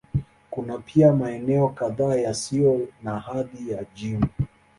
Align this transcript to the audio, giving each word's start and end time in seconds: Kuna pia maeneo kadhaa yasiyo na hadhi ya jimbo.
Kuna 0.49 0.77
pia 0.77 1.13
maeneo 1.13 1.69
kadhaa 1.69 2.15
yasiyo 2.15 2.87
na 3.03 3.19
hadhi 3.19 3.71
ya 3.71 3.85
jimbo. 3.95 4.27